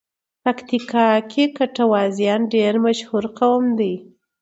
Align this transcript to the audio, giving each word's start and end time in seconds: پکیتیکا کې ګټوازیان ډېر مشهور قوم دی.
پکیتیکا 0.43 1.07
کې 1.31 1.43
ګټوازیان 1.57 2.41
ډېر 2.53 2.73
مشهور 2.85 3.23
قوم 3.39 3.65
دی. 3.79 3.93